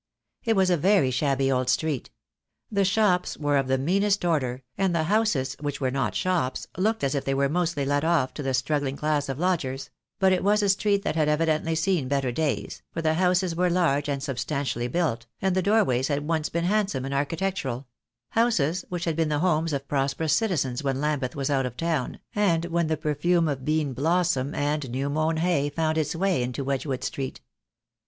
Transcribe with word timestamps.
It 0.43 0.55
was 0.55 0.71
a 0.71 0.77
very 0.77 1.11
shabby 1.11 1.51
old 1.51 1.69
street. 1.69 2.09
The 2.71 2.83
shops 2.83 3.37
were 3.37 3.55
of 3.57 3.67
the 3.67 3.77
meanest 3.77 4.25
order, 4.25 4.63
and 4.75 4.95
the 4.95 5.03
houses 5.03 5.55
which 5.59 5.79
were 5.79 5.91
not 5.91 6.15
shops 6.15 6.65
looked 6.75 7.03
as 7.03 7.13
if 7.13 7.23
they 7.23 7.35
were 7.35 7.47
mostly 7.47 7.85
let 7.85 8.03
off 8.03 8.33
to 8.33 8.41
the 8.41 8.55
struggling 8.55 8.95
class 8.97 9.29
of 9.29 9.37
lodgers; 9.37 9.91
but 10.17 10.33
it 10.33 10.43
was 10.43 10.63
a 10.63 10.69
street 10.69 11.03
that 11.03 11.15
had 11.15 11.29
evidently 11.29 11.75
seen 11.75 12.07
better 12.07 12.31
days, 12.31 12.81
for 12.91 13.03
the 13.03 13.13
houses 13.13 13.55
were 13.55 13.69
large 13.69 14.09
and 14.09 14.23
substan 14.23 14.65
252 14.73 14.79
THE 14.79 14.89
DAY 14.89 14.99
WILL 14.99 15.05
COME. 15.07 15.11
tially 15.17 15.17
built, 15.19 15.25
and 15.39 15.55
the 15.55 15.61
doorways 15.61 16.07
had 16.07 16.27
once 16.27 16.49
been 16.49 16.63
handsome 16.65 17.05
and 17.05 17.13
architectural— 17.13 17.85
houses 18.29 18.83
which 18.89 19.05
had 19.05 19.15
been 19.15 19.29
the 19.29 19.37
homes 19.37 19.71
of 19.71 19.87
prosperous 19.87 20.33
citizens 20.33 20.83
when 20.83 20.99
Lambeth 20.99 21.35
was 21.35 21.51
out 21.51 21.67
of 21.67 21.77
town, 21.77 22.19
and 22.33 22.65
when 22.65 22.87
the 22.87 22.97
perfume 22.97 23.47
of 23.47 23.63
bean 23.65 23.93
blossom 23.93 24.55
and 24.55 24.89
new 24.89 25.11
mown 25.11 25.37
hay 25.37 25.69
found 25.69 25.95
its 25.95 26.15
way 26.15 26.41
into 26.41 26.63
Wedgewood 26.63 27.03
Street. 27.03 27.39